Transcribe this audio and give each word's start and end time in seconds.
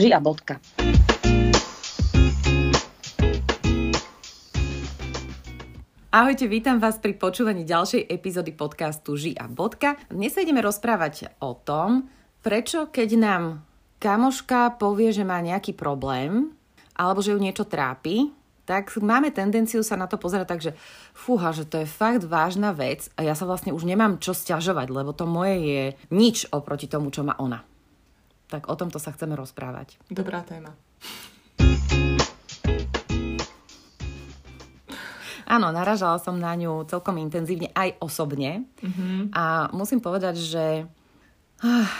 Žia 0.00 0.16
bodka. 0.16 0.56
Ahojte, 6.08 6.48
vítam 6.48 6.80
vás 6.80 6.96
pri 6.96 7.20
počúvaní 7.20 7.68
ďalšej 7.68 8.08
epizódy 8.08 8.56
podcastu 8.56 9.20
Ži 9.20 9.36
a 9.36 9.44
bodka. 9.44 10.00
Dnes 10.08 10.32
sa 10.32 10.40
ideme 10.40 10.64
rozprávať 10.64 11.36
o 11.44 11.52
tom, 11.52 12.08
prečo 12.40 12.88
keď 12.88 13.08
nám 13.20 13.42
kamoška 14.00 14.80
povie, 14.80 15.12
že 15.12 15.20
má 15.20 15.36
nejaký 15.44 15.76
problém, 15.76 16.48
alebo 16.96 17.20
že 17.20 17.36
ju 17.36 17.38
niečo 17.38 17.68
trápi, 17.68 18.32
tak 18.64 18.96
máme 18.96 19.28
tendenciu 19.36 19.84
sa 19.84 20.00
na 20.00 20.08
to 20.08 20.16
pozerať 20.16 20.46
tak, 20.48 20.64
že 20.64 20.72
fúha, 21.12 21.52
že 21.52 21.68
to 21.68 21.76
je 21.76 21.84
fakt 21.84 22.24
vážna 22.24 22.72
vec 22.72 23.12
a 23.20 23.28
ja 23.28 23.36
sa 23.36 23.44
vlastne 23.44 23.76
už 23.76 23.84
nemám 23.84 24.16
čo 24.16 24.32
stiažovať, 24.32 24.88
lebo 24.88 25.12
to 25.12 25.28
moje 25.28 25.60
je 25.60 25.82
nič 26.08 26.48
oproti 26.56 26.88
tomu, 26.88 27.12
čo 27.12 27.20
má 27.20 27.36
ona. 27.36 27.68
Tak 28.50 28.66
o 28.66 28.74
tomto 28.74 28.98
sa 28.98 29.14
chceme 29.14 29.38
rozprávať. 29.38 29.94
Dobrá 30.10 30.42
téma. 30.42 30.74
Áno, 35.50 35.74
naražala 35.74 36.22
som 36.22 36.38
na 36.38 36.54
ňu 36.54 36.86
celkom 36.86 37.18
intenzívne 37.18 37.74
aj 37.74 37.98
osobne. 37.98 38.70
Mm-hmm. 38.82 39.34
A 39.34 39.70
musím 39.74 39.98
povedať, 39.98 40.38
že 40.38 40.86
ah, 41.58 41.90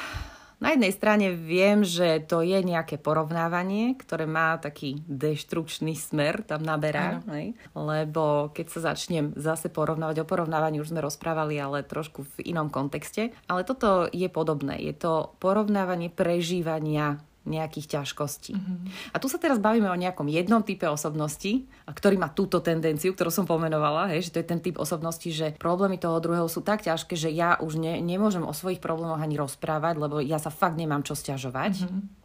na 0.60 0.76
jednej 0.76 0.92
strane 0.92 1.26
viem, 1.32 1.80
že 1.80 2.20
to 2.28 2.44
je 2.44 2.60
nejaké 2.60 3.00
porovnávanie, 3.00 3.96
ktoré 3.96 4.28
má 4.28 4.60
taký 4.60 5.00
deštrukčný 5.08 5.96
smer, 5.96 6.44
tam 6.44 6.60
naberá, 6.60 7.24
hej? 7.32 7.56
lebo 7.72 8.52
keď 8.52 8.66
sa 8.68 8.80
začnem 8.92 9.32
zase 9.40 9.72
porovnávať, 9.72 10.20
o 10.20 10.28
porovnávaní 10.28 10.84
už 10.84 10.92
sme 10.92 11.00
rozprávali, 11.00 11.56
ale 11.56 11.80
trošku 11.80 12.28
v 12.36 12.52
inom 12.52 12.68
kontexte, 12.68 13.32
ale 13.48 13.64
toto 13.64 14.06
je 14.12 14.28
podobné. 14.28 14.76
Je 14.84 14.92
to 14.92 15.32
porovnávanie 15.40 16.12
prežívania 16.12 17.24
nejakých 17.50 17.98
ťažkostí. 17.98 18.54
Mm-hmm. 18.54 18.78
A 19.10 19.16
tu 19.18 19.26
sa 19.26 19.42
teraz 19.42 19.58
bavíme 19.58 19.90
o 19.90 19.98
nejakom 19.98 20.30
jednom 20.30 20.62
type 20.62 20.86
osobnosti, 20.86 21.66
ktorý 21.90 22.16
má 22.16 22.30
túto 22.30 22.62
tendenciu, 22.62 23.10
ktorú 23.10 23.34
som 23.34 23.44
pomenovala, 23.44 24.14
hej, 24.14 24.30
že 24.30 24.32
to 24.32 24.40
je 24.40 24.46
ten 24.46 24.62
typ 24.62 24.78
osobnosti, 24.78 25.26
že 25.26 25.58
problémy 25.58 25.98
toho 25.98 26.22
druhého 26.22 26.46
sú 26.46 26.62
tak 26.62 26.86
ťažké, 26.86 27.18
že 27.18 27.34
ja 27.34 27.58
už 27.58 27.82
ne, 27.82 27.98
nemôžem 27.98 28.46
o 28.46 28.54
svojich 28.54 28.78
problémoch 28.78 29.18
ani 29.18 29.34
rozprávať, 29.34 29.98
lebo 29.98 30.22
ja 30.22 30.38
sa 30.38 30.54
fakt 30.54 30.78
nemám 30.78 31.02
čo 31.02 31.18
stiažovať. 31.18 31.74
Mm-hmm 31.84 32.19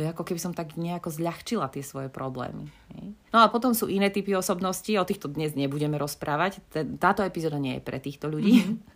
to 0.00 0.08
je 0.08 0.16
ako 0.16 0.24
keby 0.24 0.40
som 0.40 0.56
tak 0.56 0.80
nejako 0.80 1.12
zľahčila 1.12 1.68
tie 1.68 1.84
svoje 1.84 2.08
problémy. 2.08 2.72
No 3.36 3.44
a 3.44 3.52
potom 3.52 3.76
sú 3.76 3.84
iné 3.84 4.08
typy 4.08 4.32
osobností, 4.32 4.96
o 4.96 5.04
týchto 5.04 5.28
dnes 5.28 5.52
nebudeme 5.52 6.00
rozprávať. 6.00 6.64
Táto 6.96 7.20
epizóda 7.20 7.60
nie 7.60 7.76
je 7.76 7.84
pre 7.84 8.00
týchto 8.00 8.32
ľudí. 8.32 8.64
Mm-hmm. 8.64 8.88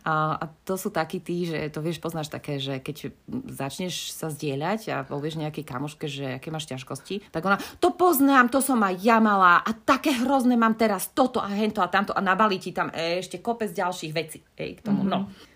A, 0.08 0.40
a 0.40 0.44
to 0.64 0.80
sú 0.80 0.88
takí 0.88 1.20
tí, 1.20 1.44
že 1.44 1.68
to 1.68 1.84
vieš, 1.84 2.00
poznáš 2.00 2.32
také, 2.32 2.56
že 2.56 2.80
keď 2.80 3.12
začneš 3.28 4.16
sa 4.16 4.32
zdieľať 4.32 4.80
a 4.88 4.96
povieš 5.04 5.36
nejakej 5.36 5.68
kamoške, 5.68 6.08
že 6.08 6.40
aké 6.40 6.48
máš 6.48 6.64
ťažkosti, 6.72 7.28
tak 7.28 7.44
ona, 7.44 7.60
to 7.76 7.92
poznám, 7.92 8.48
to 8.48 8.64
som 8.64 8.80
aj 8.80 8.96
ja 9.04 9.20
mala 9.20 9.60
a 9.60 9.70
také 9.76 10.16
hrozné 10.16 10.56
mám 10.56 10.80
teraz 10.80 11.12
toto 11.12 11.44
a 11.44 11.52
hento 11.52 11.84
a 11.84 11.92
tamto 11.92 12.16
a 12.16 12.24
nabalí 12.24 12.56
ti 12.56 12.72
tam 12.72 12.88
ešte 12.96 13.44
kopec 13.44 13.68
ďalších 13.68 14.12
vecí 14.16 14.40
ej, 14.56 14.80
k 14.80 14.84
tomu. 14.84 15.04
Mm-hmm. 15.04 15.12
No 15.12 15.49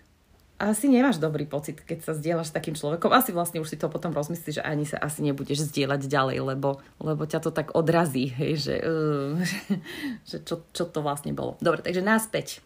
asi 0.55 0.87
nemáš 0.87 1.19
dobrý 1.19 1.43
pocit, 1.43 1.83
keď 1.83 1.99
sa 1.99 2.13
zdieľaš 2.15 2.51
s 2.51 2.55
takým 2.55 2.79
človekom. 2.79 3.11
Asi 3.11 3.35
vlastne 3.35 3.59
už 3.59 3.67
si 3.67 3.77
to 3.79 3.91
potom 3.91 4.15
rozmyslíš, 4.15 4.59
že 4.59 4.63
ani 4.63 4.87
sa 4.87 4.95
asi 5.03 5.19
nebudeš 5.19 5.67
zdieľať 5.67 6.07
ďalej, 6.07 6.37
lebo, 6.55 6.79
lebo 7.03 7.27
ťa 7.27 7.43
to 7.43 7.51
tak 7.51 7.75
odrazí, 7.75 8.31
hej, 8.31 8.53
že, 8.59 8.75
uh, 8.87 9.35
že 10.23 10.37
čo, 10.47 10.63
čo 10.71 10.83
to 10.87 11.03
vlastne 11.03 11.35
bolo. 11.35 11.59
Dobre, 11.59 11.83
takže 11.83 11.99
náspäť. 11.99 12.63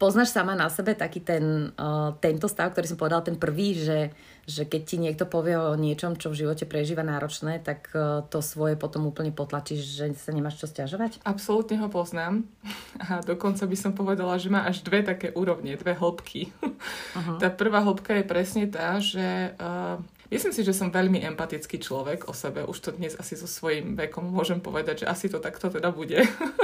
Poznáš 0.00 0.32
sama 0.32 0.56
na 0.56 0.72
sebe 0.72 0.96
taký 0.96 1.20
ten, 1.20 1.76
uh, 1.76 2.16
tento 2.24 2.48
stav, 2.48 2.72
ktorý 2.72 2.88
som 2.88 2.96
povedal, 2.96 3.20
ten 3.20 3.36
prvý, 3.36 3.76
že 3.76 4.16
že 4.50 4.66
keď 4.66 4.82
ti 4.82 4.96
niekto 4.98 5.24
povie 5.30 5.54
o 5.54 5.78
niečom, 5.78 6.18
čo 6.18 6.34
v 6.34 6.42
živote 6.42 6.66
prežíva 6.66 7.06
náročné, 7.06 7.62
tak 7.62 7.86
e, 7.94 8.26
to 8.26 8.42
svoje 8.42 8.74
potom 8.74 9.06
úplne 9.06 9.30
potlačíš, 9.30 9.78
že 9.78 10.04
sa 10.18 10.34
nemáš 10.34 10.58
čo 10.58 10.66
stiažovať? 10.66 11.22
Absolútne 11.22 11.78
ho 11.78 11.86
poznám. 11.86 12.42
A 13.06 13.22
dokonca 13.22 13.62
by 13.62 13.76
som 13.78 13.92
povedala, 13.94 14.34
že 14.42 14.50
má 14.50 14.66
až 14.66 14.82
dve 14.82 15.06
také 15.06 15.30
úrovne, 15.30 15.78
dve 15.78 15.94
hĺbky. 15.94 16.50
Uh-huh. 16.50 17.38
Tá 17.38 17.48
prvá 17.52 17.78
hĺbka 17.86 18.18
je 18.18 18.24
presne 18.26 18.64
tá, 18.66 18.98
že 18.98 19.54
uh, 19.54 20.02
Myslím 20.30 20.54
si, 20.54 20.62
že 20.62 20.70
som 20.70 20.94
veľmi 20.94 21.26
empatický 21.26 21.82
človek 21.82 22.30
o 22.30 22.32
sebe. 22.32 22.62
Už 22.62 22.78
to 22.78 22.94
dnes 22.94 23.18
asi 23.18 23.34
so 23.34 23.50
svojím 23.50 23.98
vekom 23.98 24.30
môžem 24.30 24.62
povedať, 24.62 25.02
že 25.02 25.10
asi 25.10 25.26
to 25.26 25.42
takto 25.42 25.74
teda 25.74 25.90
bude. 25.90 26.22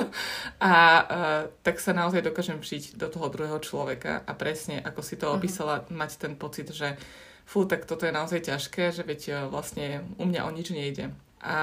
a 0.62 0.72
uh, 1.02 1.42
tak 1.66 1.82
sa 1.82 1.90
naozaj 1.90 2.22
dokážem 2.22 2.62
vžiť 2.62 2.94
do 2.94 3.10
toho 3.10 3.26
druhého 3.26 3.58
človeka 3.58 4.22
a 4.22 4.32
presne, 4.38 4.78
ako 4.78 5.02
si 5.02 5.18
to 5.18 5.34
opísala, 5.34 5.82
uh-huh. 5.82 5.98
mať 5.98 6.10
ten 6.14 6.38
pocit, 6.38 6.70
že 6.70 6.94
fú, 7.42 7.66
tak 7.66 7.90
toto 7.90 8.06
je 8.06 8.14
naozaj 8.14 8.46
ťažké, 8.46 8.94
že 8.94 9.02
veď 9.06 9.20
e, 9.26 9.32
vlastne 9.50 10.06
u 10.18 10.26
mňa 10.26 10.46
o 10.46 10.50
nič 10.50 10.70
nejde. 10.74 11.14
A 11.42 11.58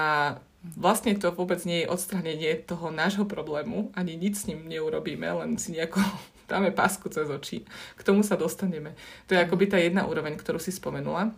vlastne 0.64 1.12
to 1.16 1.32
vôbec 1.32 1.60
nie 1.68 1.84
je 1.84 1.90
odstranenie 1.92 2.56
toho 2.64 2.88
nášho 2.88 3.28
problému, 3.28 3.92
ani 3.92 4.16
nič 4.16 4.44
s 4.44 4.46
ním 4.48 4.64
neurobíme, 4.64 5.28
len 5.28 5.60
si 5.60 5.76
nejako 5.76 6.00
dáme 6.52 6.72
pásku 6.72 7.08
cez 7.12 7.28
oči. 7.28 7.68
K 7.96 8.00
tomu 8.00 8.24
sa 8.24 8.40
dostaneme. 8.40 8.96
To 9.28 9.36
je 9.36 9.44
akoby 9.44 9.72
tá 9.72 9.76
jedna 9.76 10.08
úroveň, 10.08 10.40
ktorú 10.40 10.56
si 10.56 10.72
spomenula. 10.72 11.36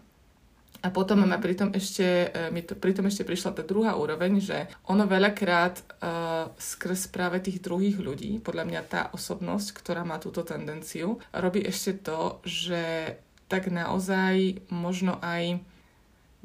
A 0.86 0.94
potom 0.94 1.26
ma 1.26 1.42
pritom 1.42 1.74
ešte, 1.74 2.30
e, 2.30 2.54
mi 2.54 2.62
to, 2.62 2.78
pritom 2.78 3.10
ešte 3.10 3.26
prišla 3.26 3.58
tá 3.58 3.66
druhá 3.66 3.98
úroveň, 3.98 4.38
že 4.38 4.70
ono 4.86 5.02
veľakrát 5.10 5.82
uh, 5.82 6.54
skrz 6.54 7.10
práve 7.10 7.42
tých 7.42 7.58
druhých 7.58 7.98
ľudí, 7.98 8.38
podľa 8.38 8.64
mňa 8.70 8.80
tá 8.86 9.02
osobnosť, 9.10 9.74
ktorá 9.74 10.06
má 10.06 10.22
túto 10.22 10.46
tendenciu, 10.46 11.18
robí 11.34 11.66
ešte 11.66 12.06
to, 12.06 12.38
že 12.46 13.18
tak 13.50 13.66
naozaj 13.66 14.62
možno 14.70 15.18
aj 15.18 15.58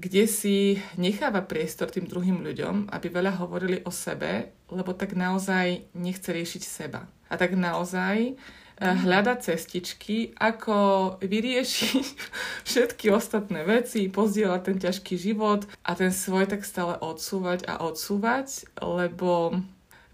kde 0.01 0.25
si 0.25 0.81
necháva 0.97 1.45
priestor 1.45 1.93
tým 1.93 2.09
druhým 2.09 2.41
ľuďom, 2.41 2.89
aby 2.89 3.07
veľa 3.13 3.37
hovorili 3.37 3.85
o 3.85 3.93
sebe, 3.93 4.49
lebo 4.73 4.97
tak 4.97 5.13
naozaj 5.13 5.93
nechce 5.93 6.25
riešiť 6.25 6.63
seba. 6.65 7.05
A 7.29 7.37
tak 7.37 7.53
naozaj 7.53 8.33
mhm. 8.81 8.99
hľada 9.05 9.37
cestičky, 9.37 10.33
ako 10.33 10.75
vyriešiť 11.21 12.05
všetky 12.69 13.13
ostatné 13.13 13.61
veci, 13.61 14.09
pozdieľať 14.09 14.61
ten 14.65 14.77
ťažký 14.81 15.15
život 15.21 15.69
a 15.85 15.91
ten 15.93 16.09
svoj 16.09 16.49
tak 16.49 16.65
stále 16.65 16.97
odsúvať 16.97 17.69
a 17.69 17.85
odsúvať, 17.85 18.65
lebo 18.81 19.53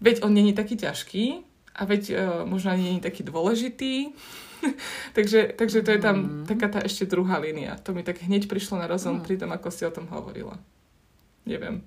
veď 0.04 0.20
on 0.20 0.36
není 0.36 0.52
taký 0.52 0.76
ťažký 0.76 1.24
a 1.78 1.82
veď 1.88 2.02
uh, 2.12 2.18
možno 2.44 2.74
ani 2.74 2.92
není 2.92 3.00
taký 3.00 3.24
dôležitý 3.24 4.12
takže, 5.16 5.54
takže 5.56 5.82
to 5.82 5.90
je 5.90 6.00
tam 6.02 6.16
mm. 6.16 6.46
taká 6.46 6.68
tá 6.68 6.78
ešte 6.82 7.06
druhá 7.06 7.38
línia. 7.38 7.78
To 7.86 7.94
mi 7.94 8.02
tak 8.02 8.22
hneď 8.22 8.50
prišlo 8.50 8.78
na 8.78 8.86
rozum 8.90 9.22
mm. 9.22 9.24
pri 9.24 9.34
tom, 9.38 9.50
ako 9.54 9.68
si 9.70 9.82
o 9.86 9.94
tom 9.94 10.06
hovorila. 10.10 10.58
Neviem. 11.46 11.82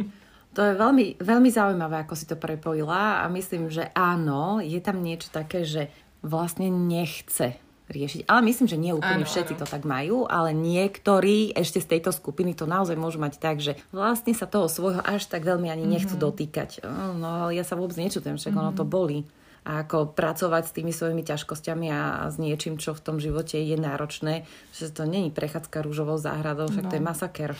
To 0.50 0.66
je 0.66 0.74
veľmi, 0.74 1.22
veľmi 1.22 1.46
zaujímavé, 1.46 2.02
ako 2.02 2.18
si 2.18 2.26
to 2.26 2.34
prepojila 2.34 3.22
a 3.22 3.30
myslím, 3.30 3.70
že 3.70 3.86
áno, 3.94 4.58
je 4.58 4.82
tam 4.82 4.98
niečo 4.98 5.30
také, 5.30 5.62
že 5.62 5.86
vlastne 6.20 6.68
nechce 6.68 7.56
riešiť. 7.90 8.30
Ale 8.30 8.46
myslím, 8.46 8.70
že 8.70 8.78
nie 8.78 8.94
úplne 8.94 9.26
áno, 9.26 9.28
všetci 9.28 9.58
áno. 9.58 9.60
to 9.60 9.66
tak 9.66 9.82
majú, 9.82 10.24
ale 10.30 10.54
niektorí 10.54 11.50
ešte 11.58 11.82
z 11.82 11.98
tejto 11.98 12.14
skupiny 12.14 12.54
to 12.54 12.64
naozaj 12.64 12.94
môžu 12.94 13.18
mať 13.18 13.42
tak, 13.42 13.58
že 13.58 13.74
vlastne 13.90 14.30
sa 14.30 14.46
toho 14.46 14.70
svojho 14.70 15.02
až 15.02 15.26
tak 15.26 15.42
veľmi 15.42 15.66
ani 15.66 15.84
nechcú 15.90 16.14
mm-hmm. 16.14 16.26
dotýkať. 16.30 16.70
No, 17.18 17.50
ja 17.50 17.66
sa 17.66 17.74
vôbec 17.74 17.98
nečutujem, 17.98 18.38
však 18.38 18.54
mm-hmm. 18.54 18.70
ono 18.70 18.78
to 18.78 18.86
mhm. 18.86 18.90
bolí 18.90 19.20
a 19.60 19.84
ako 19.84 20.16
pracovať 20.16 20.72
s 20.72 20.74
tými 20.76 20.88
svojimi 20.88 21.20
ťažkosťami 21.20 21.92
a, 21.92 22.24
a 22.24 22.32
s 22.32 22.40
niečím, 22.40 22.80
čo 22.80 22.96
v 22.96 23.04
tom 23.04 23.16
živote 23.20 23.60
je 23.60 23.76
náročné, 23.76 24.48
že 24.72 24.88
to 24.88 25.04
není 25.04 25.28
prechádzka 25.28 25.84
rúžovou 25.84 26.16
záhradou, 26.16 26.72
však 26.72 26.84
no. 26.84 26.90
to 26.90 26.96
je 26.96 27.04
no. 27.04 27.08
masaker. 27.12 27.50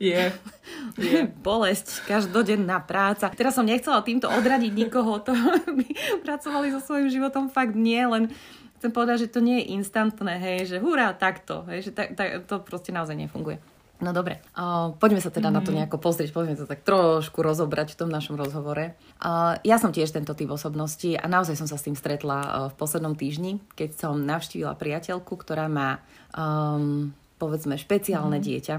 Je. 0.00 0.32
je. 0.96 1.18
Bolesť, 1.44 2.08
každodenná 2.08 2.80
práca. 2.80 3.28
Teraz 3.36 3.52
som 3.52 3.68
nechcela 3.68 4.00
týmto 4.00 4.32
odradiť 4.32 4.72
nikoho, 4.72 5.20
to 5.20 5.36
by 5.78 5.86
pracovali 6.24 6.72
so 6.72 6.80
svojím 6.80 7.12
životom 7.12 7.52
fakt 7.52 7.76
nie, 7.76 8.00
len 8.00 8.32
chcem 8.80 8.90
povedať, 8.96 9.28
že 9.28 9.32
to 9.36 9.44
nie 9.44 9.60
je 9.60 9.76
instantné, 9.76 10.40
hej, 10.40 10.58
že 10.64 10.76
hurá, 10.80 11.12
takto, 11.12 11.68
hej, 11.68 11.84
že 11.84 11.90
tak, 11.92 12.16
tak, 12.16 12.48
to 12.48 12.64
proste 12.64 12.96
naozaj 12.96 13.12
nefunguje. 13.12 13.60
No 14.00 14.16
dobre, 14.16 14.40
uh, 14.56 14.96
poďme 14.96 15.20
sa 15.20 15.28
teda 15.28 15.52
mm. 15.52 15.54
na 15.54 15.60
to 15.60 15.76
mhm. 15.76 15.84
nejako 15.84 16.00
pozrieť, 16.00 16.32
poďme 16.32 16.56
sa 16.56 16.64
tak 16.64 16.80
trošku 16.88 17.44
rozobrať 17.44 17.92
v 17.92 17.98
tom 18.00 18.08
našom 18.08 18.40
rozhovore. 18.40 18.96
Uh, 19.20 19.60
ja 19.60 19.76
som 19.76 19.92
tiež 19.92 20.08
tento 20.16 20.32
typ 20.32 20.48
osobnosti 20.48 21.12
a 21.12 21.28
naozaj 21.28 21.60
som 21.60 21.68
sa 21.68 21.76
s 21.76 21.84
tým 21.84 21.92
stretla 21.92 22.38
uh, 22.40 22.48
v 22.72 22.74
poslednom 22.80 23.12
týždni, 23.12 23.60
keď 23.76 24.00
som 24.00 24.16
navštívila 24.24 24.72
priateľku, 24.80 25.36
ktorá 25.36 25.68
má, 25.68 26.00
um, 26.32 27.12
povedzme, 27.36 27.76
špeciálne 27.76 28.40
mm. 28.40 28.44
dieťa 28.48 28.76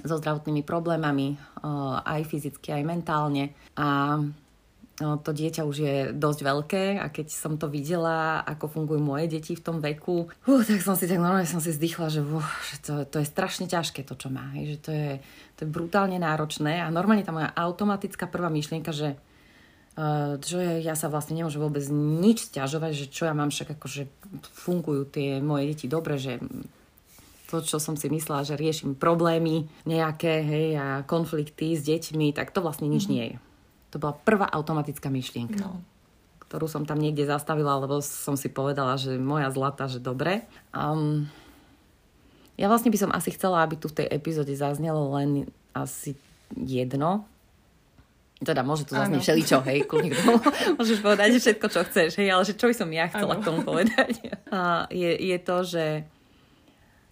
so 0.00 0.16
zdravotnými 0.16 0.62
problémami, 0.64 1.36
uh, 1.36 2.00
aj 2.04 2.24
fyzicky, 2.28 2.72
aj 2.72 2.82
mentálne. 2.86 3.52
A 3.76 4.18
No, 5.00 5.16
to 5.16 5.32
dieťa 5.32 5.64
už 5.64 5.76
je 5.80 5.96
dosť 6.12 6.40
veľké 6.44 6.84
a 7.00 7.08
keď 7.08 7.32
som 7.32 7.56
to 7.56 7.72
videla, 7.72 8.44
ako 8.44 8.68
fungujú 8.68 9.00
moje 9.00 9.32
deti 9.32 9.56
v 9.56 9.64
tom 9.64 9.80
veku, 9.80 10.28
uh, 10.28 10.60
tak 10.60 10.84
som 10.84 10.92
si 10.92 11.08
tak 11.08 11.16
normálne 11.16 11.48
som 11.48 11.56
si 11.56 11.72
zdychla, 11.72 12.12
že, 12.12 12.20
uh, 12.20 12.44
že 12.68 12.76
to, 12.84 12.92
to 13.08 13.16
je 13.24 13.26
strašne 13.32 13.64
ťažké 13.64 14.04
to, 14.04 14.12
čo 14.12 14.28
má. 14.28 14.52
Hej, 14.60 14.76
že 14.76 14.78
to 14.84 14.90
je, 14.92 15.10
to 15.56 15.60
je 15.64 15.72
brutálne 15.72 16.20
náročné 16.20 16.84
a 16.84 16.92
normálne 16.92 17.24
tá 17.24 17.32
moja 17.32 17.48
automatická 17.48 18.28
prvá 18.28 18.52
myšlienka, 18.52 18.92
že 18.92 19.16
uh, 19.16 20.36
čo 20.36 20.60
je, 20.60 20.84
ja 20.84 20.92
sa 20.92 21.08
vlastne 21.08 21.32
nemôžem 21.32 21.64
vôbec 21.64 21.84
nič 21.96 22.52
stiažovať, 22.52 22.92
že 22.92 23.06
čo 23.08 23.24
ja 23.24 23.32
mám 23.32 23.48
však 23.48 23.80
akože 23.80 24.04
fungujú 24.52 25.08
tie 25.08 25.40
moje 25.40 25.72
deti 25.72 25.88
dobre, 25.88 26.20
že 26.20 26.44
to, 27.50 27.58
čo 27.66 27.82
som 27.82 27.98
si 27.98 28.06
myslela, 28.06 28.46
že 28.46 28.54
riešim 28.54 28.94
problémy 28.94 29.66
nejaké, 29.82 30.46
hej, 30.46 30.68
a 30.78 30.86
konflikty 31.02 31.74
s 31.74 31.82
deťmi, 31.82 32.30
tak 32.30 32.54
to 32.54 32.62
vlastne 32.62 32.86
nič 32.86 33.10
mm-hmm. 33.10 33.18
nie 33.18 33.26
je. 33.34 33.36
To 33.90 33.96
bola 33.98 34.14
prvá 34.14 34.46
automatická 34.46 35.10
myšlienka. 35.10 35.66
No 35.66 35.82
ktorú 36.50 36.66
som 36.66 36.82
tam 36.82 36.98
niekde 36.98 37.30
zastavila, 37.30 37.78
lebo 37.78 38.02
som 38.02 38.34
si 38.34 38.50
povedala, 38.50 38.98
že 38.98 39.14
moja 39.22 39.54
zlata, 39.54 39.86
že 39.86 40.02
dobre. 40.02 40.42
Um, 40.74 41.30
ja 42.58 42.66
vlastne 42.66 42.90
by 42.90 42.98
som 42.98 43.14
asi 43.14 43.30
chcela, 43.30 43.62
aby 43.62 43.78
tu 43.78 43.86
v 43.86 44.02
tej 44.02 44.06
epizóde 44.10 44.50
zaznelo 44.58 45.14
len 45.14 45.46
asi 45.70 46.18
jedno. 46.58 47.22
Teda 48.42 48.66
môže 48.66 48.82
tu 48.82 48.98
zaznieť 48.98 49.22
všeličo, 49.22 49.58
hej, 49.62 49.78
kľudne 49.88 50.10
môžeš 50.74 50.98
povedať 51.06 51.38
všetko, 51.38 51.66
čo 51.70 51.80
chceš, 51.86 52.18
hej, 52.18 52.34
ale 52.34 52.42
že 52.42 52.58
čo 52.58 52.66
by 52.66 52.74
som 52.74 52.90
ja 52.90 53.06
chcela 53.06 53.38
ano. 53.38 53.40
k 53.40 53.46
tomu 53.46 53.60
povedať. 53.62 54.12
A 54.50 54.90
je, 54.90 55.06
je 55.06 55.38
to, 55.38 55.56
že 55.62 55.84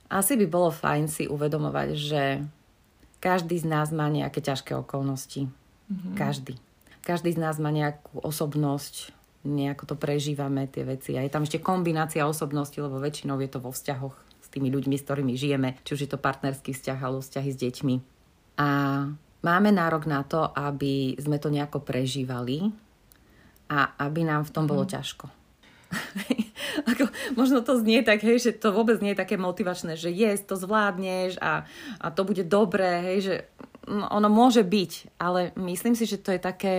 asi 0.09 0.41
by 0.41 0.47
bolo 0.49 0.73
fajn 0.73 1.05
si 1.09 1.25
uvedomovať, 1.29 1.89
že 1.97 2.23
každý 3.21 3.61
z 3.61 3.67
nás 3.69 3.93
má 3.93 4.09
nejaké 4.09 4.41
ťažké 4.41 4.73
okolnosti. 4.73 5.49
Mm-hmm. 5.89 6.15
Každý. 6.17 6.55
Každý 7.05 7.37
z 7.37 7.39
nás 7.41 7.57
má 7.61 7.73
nejakú 7.73 8.21
osobnosť, 8.21 9.13
nejako 9.45 9.95
to 9.95 9.95
prežívame, 9.97 10.69
tie 10.69 10.85
veci. 10.85 11.17
A 11.17 11.25
je 11.25 11.33
tam 11.33 11.45
ešte 11.45 11.61
kombinácia 11.61 12.25
osobnosti, 12.29 12.77
lebo 12.77 13.01
väčšinou 13.01 13.41
je 13.41 13.51
to 13.51 13.61
vo 13.61 13.73
vzťahoch 13.73 14.17
s 14.45 14.49
tými 14.49 14.73
ľuďmi, 14.73 14.97
s 14.97 15.05
ktorými 15.05 15.35
žijeme, 15.37 15.77
či 15.85 15.95
už 15.97 16.01
je 16.05 16.11
to 16.11 16.21
partnerský 16.21 16.73
vzťah 16.73 16.99
alebo 17.01 17.21
vzťahy 17.21 17.51
s 17.53 17.59
deťmi. 17.61 17.95
A 18.59 18.69
máme 19.45 19.71
nárok 19.71 20.09
na 20.09 20.25
to, 20.25 20.49
aby 20.57 21.17
sme 21.21 21.37
to 21.37 21.53
nejako 21.53 21.85
prežívali 21.85 22.73
a 23.69 23.93
aby 24.01 24.25
nám 24.25 24.49
v 24.49 24.53
tom 24.57 24.65
mm. 24.65 24.71
bolo 24.71 24.85
mhm. 24.89 24.91
ťažko. 24.97 25.27
Ako, 26.85 27.09
možno 27.35 27.65
to 27.65 27.79
znie 27.81 28.03
tak, 28.05 28.21
hej, 28.25 28.39
že 28.39 28.53
to 28.57 28.73
vôbec 28.75 29.01
nie 29.01 29.13
je 29.15 29.23
také 29.23 29.37
motivačné, 29.41 29.95
že 29.95 30.13
jes, 30.13 30.45
to 30.45 30.55
zvládneš 30.57 31.39
a, 31.39 31.65
a 32.01 32.07
to 32.13 32.23
bude 32.25 32.45
dobré, 32.47 33.15
hej, 33.15 33.19
že 33.21 33.35
no, 33.89 34.09
ono 34.09 34.29
môže 34.29 34.63
byť, 34.65 35.21
ale 35.21 35.53
myslím 35.57 35.95
si, 35.97 36.05
že 36.05 36.21
to 36.21 36.35
je 36.35 36.41
také 36.41 36.75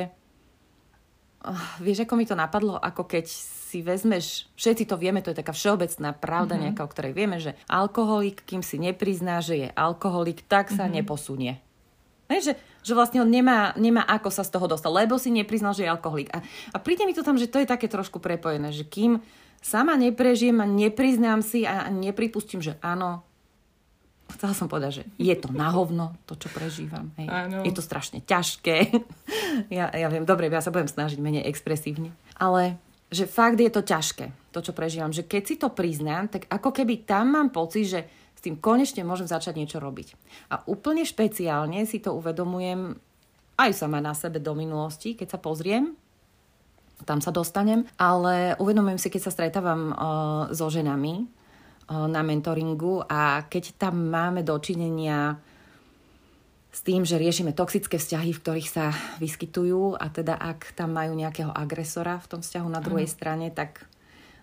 uh, 1.46 1.80
vieš, 1.80 2.04
ako 2.06 2.14
mi 2.16 2.26
to 2.28 2.36
napadlo, 2.36 2.76
ako 2.78 3.08
keď 3.08 3.26
si 3.70 3.86
vezmeš, 3.86 4.50
všetci 4.58 4.90
to 4.90 4.98
vieme, 4.98 5.22
to 5.22 5.30
je 5.30 5.40
taká 5.46 5.54
všeobecná 5.54 6.10
pravda 6.18 6.58
mm-hmm. 6.58 6.64
nejaká, 6.74 6.82
o 6.82 6.92
ktorej 6.92 7.14
vieme, 7.14 7.38
že 7.38 7.54
alkoholik, 7.70 8.42
kým 8.42 8.66
si 8.66 8.82
neprizná, 8.82 9.46
že 9.46 9.56
je 9.62 9.70
alkoholik, 9.70 10.42
tak 10.50 10.74
sa 10.74 10.90
mm-hmm. 10.90 10.98
neposunie. 10.98 11.54
Ne, 12.30 12.38
že, 12.46 12.54
že 12.86 12.94
vlastne 12.94 13.26
on 13.26 13.30
nemá, 13.30 13.74
nemá 13.74 14.06
ako 14.06 14.30
sa 14.30 14.46
z 14.46 14.54
toho 14.54 14.70
dostať, 14.70 14.90
lebo 14.90 15.18
si 15.18 15.34
nepriznal, 15.34 15.74
že 15.74 15.86
je 15.86 15.94
alkoholik. 15.94 16.30
A, 16.30 16.46
a 16.46 16.78
príde 16.78 17.06
mi 17.06 17.18
to 17.18 17.26
tam, 17.26 17.38
že 17.38 17.50
to 17.50 17.58
je 17.62 17.70
také 17.70 17.90
trošku 17.90 18.22
prepojené, 18.22 18.70
že 18.70 18.86
kým 18.86 19.22
sama 19.60 20.00
neprežijem 20.00 20.58
a 20.60 20.68
nepriznám 20.68 21.44
si 21.44 21.68
a 21.68 21.88
nepripustím, 21.92 22.64
že 22.64 22.80
áno, 22.80 23.24
chcela 24.36 24.54
som 24.54 24.70
povedať, 24.70 25.02
že 25.02 25.04
je 25.18 25.36
to 25.36 25.50
na 25.50 25.74
hovno, 25.74 26.14
to, 26.30 26.38
čo 26.38 26.50
prežívam. 26.54 27.10
Hej. 27.18 27.28
Je 27.66 27.74
to 27.74 27.82
strašne 27.82 28.22
ťažké. 28.22 28.94
ja, 29.78 29.90
ja 29.90 30.08
viem, 30.08 30.24
dobre, 30.24 30.48
ja 30.48 30.62
sa 30.62 30.70
budem 30.70 30.90
snažiť 30.90 31.18
menej 31.18 31.50
expresívne. 31.50 32.14
Ale 32.38 32.78
že 33.10 33.26
fakt 33.26 33.58
je 33.58 33.74
to 33.74 33.82
ťažké, 33.82 34.54
to, 34.54 34.60
čo 34.62 34.72
prežívam. 34.72 35.10
Že 35.10 35.26
keď 35.26 35.44
si 35.44 35.56
to 35.58 35.74
priznám, 35.74 36.30
tak 36.30 36.46
ako 36.46 36.70
keby 36.70 37.10
tam 37.10 37.34
mám 37.34 37.50
pocit, 37.50 37.90
že 37.90 38.02
s 38.38 38.42
tým 38.46 38.62
konečne 38.62 39.02
môžem 39.04 39.26
začať 39.26 39.58
niečo 39.58 39.82
robiť. 39.82 40.14
A 40.54 40.64
úplne 40.70 41.04
špeciálne 41.04 41.84
si 41.90 42.00
to 42.00 42.14
uvedomujem 42.16 42.96
aj 43.60 43.72
sama 43.76 44.00
na 44.00 44.16
sebe 44.16 44.40
do 44.40 44.56
minulosti, 44.56 45.18
keď 45.18 45.36
sa 45.36 45.40
pozriem, 45.42 45.98
tam 47.08 47.24
sa 47.24 47.32
dostanem, 47.32 47.88
ale 47.96 48.56
uvedomujem 48.60 49.00
si, 49.00 49.08
keď 49.08 49.22
sa 49.28 49.36
stretávam 49.36 49.82
uh, 49.92 49.96
so 50.52 50.68
ženami, 50.68 51.28
na 51.90 52.22
mentoringu 52.22 53.02
a 53.10 53.50
keď 53.50 53.74
tam 53.82 54.14
máme 54.14 54.46
dočinenia 54.46 55.42
s 56.70 56.86
tým, 56.86 57.02
že 57.02 57.18
riešime 57.18 57.58
toxické 57.58 57.98
vzťahy, 57.98 58.30
v 58.30 58.42
ktorých 58.46 58.70
sa 58.70 58.94
vyskytujú 59.18 59.98
a 59.98 60.06
teda 60.14 60.38
ak 60.38 60.78
tam 60.78 60.94
majú 60.94 61.18
nejakého 61.18 61.50
agresora 61.50 62.22
v 62.22 62.30
tom 62.30 62.42
vzťahu 62.46 62.68
na 62.70 62.78
druhej 62.78 63.10
mm. 63.10 63.14
strane, 63.14 63.50
tak 63.50 63.90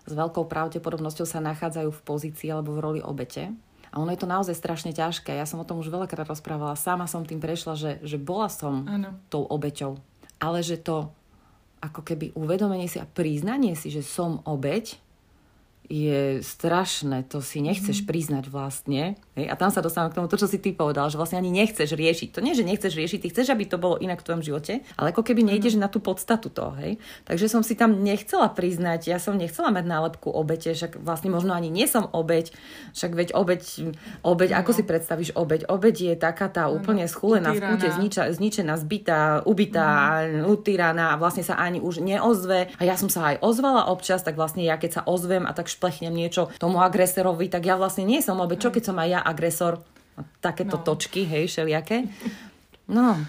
s 0.03 0.11
veľkou 0.11 0.43
pravdepodobnosťou 0.43 1.23
sa 1.23 1.39
nachádzajú 1.39 1.87
v 1.87 2.03
pozícii 2.03 2.51
alebo 2.51 2.75
v 2.75 2.83
roli 2.83 2.99
obete. 2.99 3.55
A 3.95 4.03
ono 4.03 4.11
je 4.11 4.19
to 4.19 4.27
naozaj 4.27 4.51
strašne 4.51 4.91
ťažké. 4.91 5.31
Ja 5.31 5.47
som 5.47 5.63
o 5.63 5.67
tom 5.67 5.79
už 5.79 5.87
veľakrát 5.87 6.27
rozprávala. 6.27 6.75
Sama 6.75 7.07
som 7.07 7.23
tým 7.23 7.39
prešla, 7.39 7.79
že, 7.79 7.91
že 8.03 8.19
bola 8.19 8.51
som 8.51 8.83
ano. 8.83 9.15
tou 9.31 9.47
obeťou. 9.47 9.95
Ale 10.43 10.59
že 10.59 10.75
to 10.75 11.15
ako 11.87 12.03
keby 12.03 12.35
uvedomenie 12.35 12.91
si 12.91 12.99
a 12.99 13.07
priznanie 13.07 13.73
si, 13.73 13.87
že 13.89 14.03
som 14.03 14.43
obeť, 14.43 15.06
je 15.87 16.43
strašné, 16.43 17.23
to 17.31 17.39
si 17.39 17.63
nechceš 17.63 18.03
mm. 18.03 18.07
priznať 18.07 18.45
vlastne. 18.51 19.15
Hej? 19.39 19.47
A 19.47 19.55
tam 19.55 19.71
sa 19.71 19.79
dostávam 19.79 20.11
k 20.11 20.19
tomu, 20.19 20.27
to, 20.27 20.35
čo 20.35 20.51
si 20.51 20.59
ty 20.59 20.75
povedal, 20.75 21.07
že 21.07 21.15
vlastne 21.15 21.39
ani 21.39 21.47
nechceš 21.47 21.95
riešiť. 21.95 22.35
To 22.35 22.43
nie, 22.43 22.51
že 22.51 22.67
nechceš 22.67 22.91
riešiť, 22.91 23.19
ty 23.23 23.27
chceš, 23.31 23.55
aby 23.55 23.63
to 23.63 23.79
bolo 23.79 23.95
inak 23.95 24.19
v 24.19 24.25
tvojom 24.27 24.43
živote, 24.43 24.83
ale 24.99 25.15
ako 25.15 25.23
keby 25.23 25.47
nejdeš 25.47 25.79
mm. 25.79 25.81
na 25.81 25.87
tú 25.87 26.03
podstatu 26.03 26.51
toho. 26.51 26.75
Hej? 26.75 26.99
Takže 27.23 27.47
som 27.47 27.63
si 27.63 27.79
tam 27.79 28.03
nechcela 28.03 28.51
priznať, 28.51 29.07
ja 29.07 29.17
som 29.17 29.39
nechcela 29.39 29.71
mať 29.71 29.87
nálepku 29.87 30.27
obete, 30.27 30.75
však 30.75 30.99
vlastne 30.99 31.31
možno 31.31 31.55
ani 31.55 31.71
nie 31.71 31.87
som 31.87 32.11
obeť, 32.11 32.51
však 32.91 33.11
veď 33.15 33.29
obeť, 33.31 33.63
obeť 34.27 34.49
no. 34.51 34.57
ako 34.59 34.71
si 34.75 34.83
predstavíš 34.83 35.31
obeť? 35.39 35.71
Obeť 35.71 35.95
je 36.03 36.13
taká 36.19 36.51
tá 36.51 36.67
no, 36.67 36.83
úplne 36.83 37.07
schúlená 37.07 37.55
v 37.55 37.63
kúte, 37.63 37.87
zniča, 37.87 38.27
zničená, 38.35 38.75
zbytá, 38.75 39.47
ubitá, 39.47 40.27
mm. 40.27 40.51
utýraná 40.51 41.15
a 41.15 41.19
vlastne 41.19 41.47
sa 41.47 41.55
ani 41.55 41.79
už 41.79 42.03
neozve. 42.03 42.67
A 42.75 42.83
ja 42.83 42.99
som 42.99 43.07
sa 43.07 43.31
aj 43.31 43.39
ozvala 43.39 43.87
občas, 43.87 44.19
tak 44.19 44.35
vlastne 44.35 44.67
ja 44.67 44.75
keď 44.75 44.99
sa 44.99 45.01
ozvem 45.07 45.47
a 45.47 45.55
tak 45.55 45.76
šplechnem 45.77 46.11
niečo 46.11 46.49
tomu 46.57 46.81
agresorovi, 46.81 47.45
tak 47.53 47.69
ja 47.69 47.77
vlastne 47.77 48.09
nie 48.09 48.25
som, 48.25 48.41
alebo 48.41 48.57
čo 48.57 48.73
keď 48.73 48.83
som 48.89 48.97
aj 48.97 49.09
ja 49.13 49.19
agresor? 49.21 49.85
Takéto 50.41 50.81
no. 50.81 50.83
točky, 50.83 51.29
hej, 51.29 51.45
všelijaké. 51.45 52.09
No, 52.89 53.21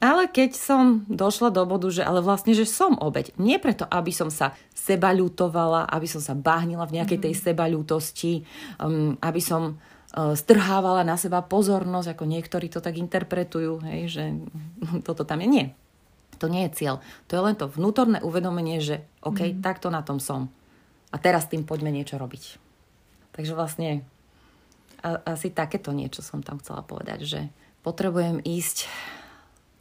ale 0.00 0.32
keď 0.32 0.56
som 0.56 1.04
došla 1.12 1.52
do 1.52 1.60
bodu, 1.68 1.92
že 1.92 2.00
ale 2.00 2.24
vlastne, 2.24 2.56
že 2.56 2.64
som 2.64 2.96
obeď. 2.96 3.36
Nie 3.36 3.60
preto, 3.60 3.84
aby 3.84 4.08
som 4.16 4.32
sa 4.32 4.56
seba 4.72 5.12
ľutovala, 5.12 5.92
aby 5.92 6.08
som 6.08 6.24
sa 6.24 6.32
báhnila 6.32 6.88
v 6.88 7.00
nejakej 7.00 7.20
tej 7.20 7.34
mhm. 7.36 7.40
seba 7.40 7.64
ľútosti, 7.68 8.48
um, 8.80 9.20
aby 9.20 9.40
som 9.44 9.76
uh, 9.76 10.32
strhávala 10.32 11.04
na 11.04 11.20
seba 11.20 11.44
pozornosť, 11.44 12.16
ako 12.16 12.24
niektorí 12.24 12.72
to 12.72 12.80
tak 12.80 12.96
interpretujú, 12.96 13.84
hej, 13.92 14.00
že 14.08 14.24
toto 15.06 15.28
tam 15.28 15.44
je. 15.44 15.48
Nie. 15.52 15.66
To 16.40 16.48
nie 16.48 16.64
je 16.68 16.76
cieľ. 16.80 17.04
To 17.28 17.36
je 17.36 17.44
len 17.44 17.56
to 17.60 17.68
vnútorné 17.68 18.24
uvedomenie, 18.24 18.80
že 18.80 19.04
OK, 19.20 19.52
mm. 19.52 19.60
takto 19.60 19.92
na 19.92 20.00
tom 20.00 20.16
som. 20.16 20.48
A 21.10 21.16
teraz 21.18 21.50
tým 21.50 21.66
poďme 21.66 21.90
niečo 21.90 22.16
robiť. 22.16 22.58
Takže 23.34 23.52
vlastne 23.54 24.06
a, 25.02 25.18
asi 25.34 25.50
takéto 25.50 25.90
niečo 25.90 26.22
som 26.22 26.44
tam 26.44 26.62
chcela 26.62 26.84
povedať, 26.86 27.26
že 27.26 27.40
potrebujem 27.82 28.38
ísť 28.44 28.86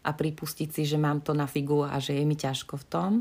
a 0.05 0.15
pripustiť 0.15 0.69
si, 0.71 0.83
že 0.87 0.97
mám 0.97 1.19
to 1.19 1.35
na 1.35 1.45
figu 1.45 1.83
a 1.83 1.99
že 1.99 2.15
je 2.15 2.23
mi 2.23 2.39
ťažko 2.39 2.79
v 2.79 2.85
tom. 2.87 3.11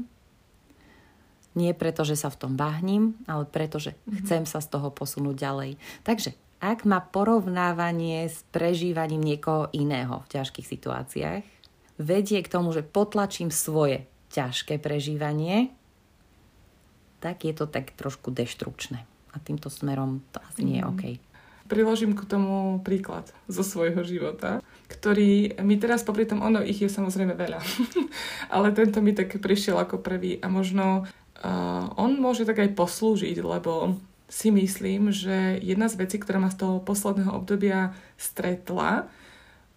Nie 1.59 1.75
preto, 1.75 2.07
že 2.07 2.15
sa 2.15 2.31
v 2.31 2.39
tom 2.39 2.53
bahním, 2.55 3.19
ale 3.27 3.43
preto, 3.43 3.83
že 3.83 3.99
mm-hmm. 3.99 4.17
chcem 4.23 4.43
sa 4.47 4.63
z 4.63 4.71
toho 4.71 4.95
posunúť 4.95 5.37
ďalej. 5.37 5.71
Takže 6.07 6.39
ak 6.63 6.87
má 6.87 7.03
porovnávanie 7.03 8.31
s 8.31 8.47
prežívaním 8.55 9.23
niekoho 9.23 9.71
iného 9.75 10.23
v 10.23 10.31
ťažkých 10.39 10.67
situáciách, 10.67 11.45
vedie 11.99 12.39
k 12.43 12.53
tomu, 12.53 12.71
že 12.71 12.87
potlačím 12.87 13.51
svoje 13.51 14.07
ťažké 14.31 14.79
prežívanie 14.79 15.75
tak 17.19 17.45
je 17.45 17.55
to 17.55 17.67
tak 17.67 17.95
trošku 17.95 18.31
deštrukčné. 18.31 19.05
A 19.33 19.37
týmto 19.43 19.69
smerom 19.69 20.25
to 20.33 20.39
asi 20.43 20.65
nie 20.65 20.79
je 20.81 20.85
mhm. 20.85 20.93
OK. 20.95 21.05
Priložím 21.69 22.17
k 22.17 22.25
tomu 22.25 22.81
príklad 22.81 23.29
zo 23.45 23.61
svojho 23.61 24.01
života, 24.01 24.65
ktorý 24.89 25.53
mi 25.61 25.77
teraz 25.77 26.01
popri 26.01 26.25
tom, 26.25 26.41
ono 26.41 26.65
ich 26.65 26.81
je 26.81 26.89
samozrejme 26.89 27.37
veľa, 27.37 27.61
ale 28.57 28.73
tento 28.73 29.05
mi 29.05 29.13
tak 29.13 29.37
prišiel 29.37 29.77
ako 29.77 30.01
prvý 30.01 30.41
a 30.41 30.49
možno 30.49 31.05
uh, 31.05 31.93
on 32.01 32.17
môže 32.17 32.49
tak 32.49 32.65
aj 32.65 32.73
poslúžiť, 32.73 33.37
lebo 33.45 34.01
si 34.33 34.49
myslím, 34.49 35.13
že 35.13 35.61
jedna 35.61 35.93
z 35.93 36.01
vecí, 36.01 36.17
ktorá 36.17 36.41
ma 36.41 36.49
z 36.49 36.65
toho 36.65 36.81
posledného 36.81 37.37
obdobia 37.37 37.93
stretla, 38.17 39.09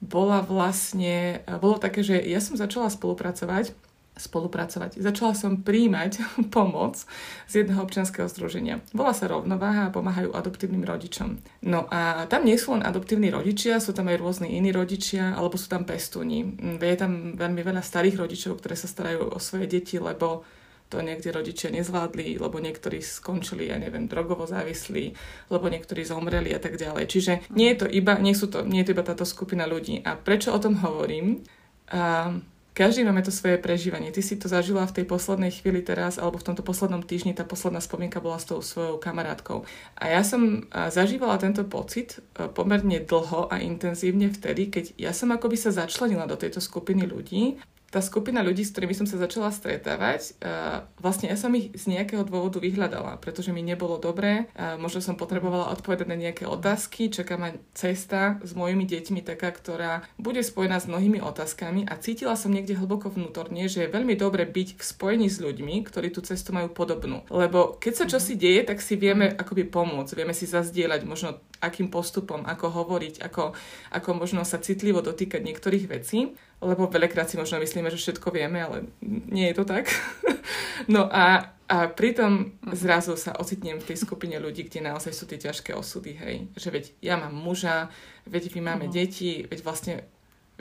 bola 0.01 0.41
vlastne, 0.41 1.45
bolo 1.61 1.77
také, 1.77 2.01
že 2.01 2.17
ja 2.23 2.39
som 2.39 2.57
začala 2.57 2.89
spolupracovať 2.89 3.75
spolupracovať. 4.21 5.01
Začala 5.01 5.33
som 5.33 5.65
príjmať 5.65 6.21
pomoc 6.55 7.01
z 7.49 7.53
jedného 7.65 7.81
občianského 7.81 8.29
združenia. 8.29 8.85
Volá 8.93 9.17
sa 9.17 9.25
Rovnováha 9.25 9.89
a 9.89 9.93
pomáhajú 9.93 10.31
adoptívnym 10.31 10.85
rodičom. 10.85 11.41
No 11.65 11.89
a 11.89 12.29
tam 12.29 12.45
nie 12.45 12.55
sú 12.61 12.77
len 12.77 12.85
adoptívni 12.85 13.33
rodičia, 13.33 13.81
sú 13.81 13.97
tam 13.97 14.13
aj 14.13 14.21
rôzni 14.21 14.53
iní 14.53 14.69
rodičia, 14.69 15.33
alebo 15.33 15.57
sú 15.57 15.67
tam 15.67 15.83
pestúni. 15.83 16.45
Je 16.77 16.97
tam 16.99 17.33
veľmi 17.33 17.61
veľa 17.65 17.81
starých 17.81 18.21
rodičov, 18.21 18.61
ktoré 18.61 18.77
sa 18.77 18.85
starajú 18.85 19.33
o 19.33 19.39
svoje 19.41 19.65
deti, 19.65 19.97
lebo 19.97 20.45
to 20.91 20.99
niekde 20.99 21.31
rodičia 21.31 21.71
nezvládli, 21.71 22.35
lebo 22.35 22.59
niektorí 22.59 22.99
skončili, 22.99 23.71
ja 23.71 23.79
neviem, 23.79 24.11
drogovo 24.11 24.43
závislí, 24.43 25.15
lebo 25.47 25.71
niektorí 25.71 26.03
zomreli 26.03 26.51
a 26.51 26.59
tak 26.59 26.75
ďalej. 26.75 27.07
Čiže 27.07 27.33
nie 27.55 27.71
je 27.71 27.77
to 27.79 27.87
iba, 27.87 28.19
nie 28.19 28.35
sú 28.35 28.51
to, 28.51 28.67
nie 28.67 28.83
je 28.83 28.91
to 28.91 28.93
iba 28.99 29.07
táto 29.07 29.23
skupina 29.23 29.63
ľudí. 29.63 30.03
A 30.03 30.19
prečo 30.19 30.51
o 30.51 30.59
tom 30.59 30.75
hovorím? 30.83 31.47
Uh, 31.87 32.43
každý 32.71 33.03
máme 33.03 33.19
to 33.21 33.35
svoje 33.35 33.59
prežívanie. 33.59 34.15
Ty 34.15 34.21
si 34.23 34.39
to 34.39 34.47
zažila 34.47 34.87
v 34.87 35.01
tej 35.01 35.05
poslednej 35.05 35.51
chvíli 35.51 35.83
teraz, 35.83 36.15
alebo 36.15 36.39
v 36.39 36.47
tomto 36.47 36.63
poslednom 36.63 37.03
týždni, 37.03 37.35
tá 37.35 37.43
posledná 37.43 37.83
spomienka 37.83 38.23
bola 38.23 38.39
s 38.39 38.47
tou 38.47 38.63
svojou 38.63 38.95
kamarátkou. 38.97 39.67
A 39.99 40.03
ja 40.07 40.23
som 40.23 40.65
zažívala 40.71 41.35
tento 41.35 41.67
pocit 41.67 42.23
pomerne 42.55 43.03
dlho 43.03 43.51
a 43.51 43.59
intenzívne 43.59 44.31
vtedy, 44.31 44.71
keď 44.71 44.85
ja 44.95 45.11
som 45.11 45.35
akoby 45.35 45.59
sa 45.59 45.75
začlenila 45.75 46.23
do 46.25 46.39
tejto 46.39 46.63
skupiny 46.63 47.03
ľudí 47.03 47.59
tá 47.91 47.99
skupina 47.99 48.39
ľudí, 48.39 48.63
s 48.63 48.71
ktorými 48.71 48.95
som 48.95 49.03
sa 49.03 49.19
začala 49.19 49.51
stretávať, 49.51 50.39
uh, 50.39 50.87
vlastne 51.03 51.27
ja 51.27 51.35
som 51.35 51.51
ich 51.51 51.75
z 51.75 51.91
nejakého 51.91 52.23
dôvodu 52.23 52.63
vyhľadala, 52.63 53.19
pretože 53.19 53.51
mi 53.51 53.59
nebolo 53.59 53.99
dobré, 53.99 54.47
uh, 54.55 54.79
možno 54.79 55.03
som 55.03 55.19
potrebovala 55.19 55.75
odpovedať 55.75 56.07
na 56.07 56.15
nejaké 56.15 56.47
otázky, 56.47 57.11
čaká 57.11 57.35
ma 57.35 57.51
cesta 57.75 58.39
s 58.47 58.55
mojimi 58.55 58.87
deťmi 58.87 59.19
taká, 59.27 59.51
ktorá 59.51 60.07
bude 60.15 60.39
spojená 60.39 60.79
s 60.79 60.87
mnohými 60.87 61.19
otázkami 61.19 61.83
a 61.83 61.99
cítila 61.99 62.39
som 62.39 62.55
niekde 62.55 62.79
hlboko 62.79 63.11
vnútorne, 63.11 63.67
že 63.67 63.83
je 63.83 63.93
veľmi 63.93 64.15
dobre 64.15 64.47
byť 64.47 64.79
v 64.79 64.81
spojení 64.81 65.27
s 65.27 65.43
ľuďmi, 65.43 65.83
ktorí 65.83 66.15
tú 66.15 66.23
cestu 66.23 66.55
majú 66.55 66.71
podobnú. 66.71 67.27
Lebo 67.27 67.75
keď 67.75 67.93
sa 67.93 68.05
čosi 68.07 68.39
mhm. 68.39 68.41
deje, 68.41 68.61
tak 68.71 68.79
si 68.79 68.95
vieme 68.95 69.35
akoby 69.35 69.67
pomôcť, 69.67 70.15
vieme 70.15 70.31
si 70.31 70.47
zazdieľať 70.47 71.03
možno 71.03 71.43
akým 71.61 71.93
postupom, 71.93 72.41
ako 72.47 72.73
hovoriť, 72.73 73.21
ako, 73.21 73.53
ako 73.93 74.09
možno 74.17 74.41
sa 74.41 74.57
citlivo 74.57 75.05
dotýkať 75.05 75.45
niektorých 75.45 75.85
vecí 75.91 76.33
lebo 76.61 76.85
veľakrát 76.85 77.25
si 77.25 77.41
možno 77.41 77.57
myslíme, 77.57 77.89
že 77.89 77.97
všetko 77.97 78.29
vieme, 78.29 78.61
ale 78.61 78.85
nie 79.03 79.49
je 79.49 79.57
to 79.57 79.65
tak. 79.65 79.89
no 80.93 81.09
a, 81.09 81.57
a 81.65 81.77
pritom 81.89 82.53
zrazu 82.77 83.17
sa 83.17 83.33
ocitnem 83.33 83.81
v 83.81 83.87
tej 83.89 83.97
skupine 83.97 84.37
ľudí, 84.37 84.69
kde 84.69 84.85
naozaj 84.85 85.11
sú 85.11 85.25
tie 85.25 85.41
ťažké 85.41 85.73
osudy, 85.73 86.13
hej. 86.21 86.35
Že 86.53 86.69
veď 86.69 86.85
ja 87.01 87.17
mám 87.17 87.33
muža, 87.33 87.89
veď 88.29 88.53
my 88.55 88.61
máme 88.73 88.85
uh-huh. 88.87 88.95
deti, 88.95 89.41
veď 89.49 89.59
vlastne 89.65 90.05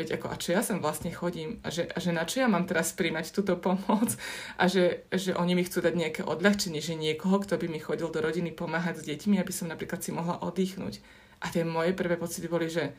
veď 0.01 0.17
ako, 0.17 0.27
a 0.33 0.41
čo 0.41 0.57
ja 0.57 0.65
sem 0.65 0.81
vlastne 0.81 1.13
chodím 1.13 1.61
a 1.61 1.69
že, 1.69 1.85
a 1.85 2.01
že 2.01 2.17
na 2.17 2.25
čo 2.25 2.41
ja 2.41 2.49
mám 2.49 2.65
teraz 2.65 2.97
príjmať 2.97 3.37
túto 3.37 3.53
pomoc 3.61 4.17
a 4.57 4.65
že, 4.65 5.05
že 5.13 5.37
oni 5.37 5.53
mi 5.53 5.69
chcú 5.69 5.85
dať 5.85 5.93
nejaké 5.93 6.23
odľahčenie, 6.25 6.81
že 6.81 6.97
niekoho, 6.97 7.45
kto 7.45 7.61
by 7.61 7.69
mi 7.69 7.77
chodil 7.77 8.09
do 8.09 8.25
rodiny 8.25 8.57
pomáhať 8.57 9.05
s 9.05 9.07
deťmi, 9.13 9.37
aby 9.37 9.53
som 9.53 9.69
napríklad 9.69 10.01
si 10.01 10.17
mohla 10.17 10.41
oddychnúť. 10.41 11.05
A 11.45 11.53
tie 11.53 11.69
moje 11.69 11.93
prvé 11.93 12.17
pocity 12.17 12.49
boli, 12.49 12.73
že, 12.73 12.97